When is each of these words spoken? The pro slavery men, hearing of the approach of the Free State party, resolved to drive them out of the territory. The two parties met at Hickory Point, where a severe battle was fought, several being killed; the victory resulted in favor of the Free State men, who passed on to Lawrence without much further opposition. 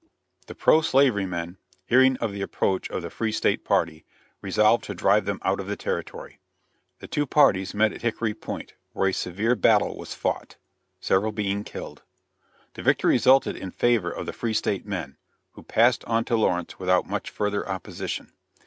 The 0.47 0.55
pro 0.55 0.81
slavery 0.81 1.27
men, 1.27 1.57
hearing 1.85 2.17
of 2.17 2.31
the 2.31 2.41
approach 2.41 2.89
of 2.89 3.03
the 3.03 3.11
Free 3.11 3.31
State 3.31 3.63
party, 3.63 4.03
resolved 4.41 4.83
to 4.85 4.95
drive 4.95 5.25
them 5.25 5.39
out 5.43 5.59
of 5.59 5.67
the 5.67 5.75
territory. 5.75 6.39
The 6.97 7.07
two 7.07 7.27
parties 7.27 7.75
met 7.75 7.93
at 7.93 8.01
Hickory 8.01 8.33
Point, 8.33 8.73
where 8.93 9.09
a 9.09 9.13
severe 9.13 9.53
battle 9.53 9.95
was 9.95 10.15
fought, 10.15 10.55
several 10.99 11.31
being 11.31 11.63
killed; 11.63 12.01
the 12.73 12.81
victory 12.81 13.11
resulted 13.13 13.55
in 13.55 13.69
favor 13.69 14.09
of 14.09 14.25
the 14.25 14.33
Free 14.33 14.55
State 14.55 14.87
men, 14.87 15.17
who 15.51 15.61
passed 15.61 16.03
on 16.05 16.25
to 16.25 16.35
Lawrence 16.35 16.79
without 16.79 17.07
much 17.07 17.29
further 17.29 17.69
opposition. 17.69 18.33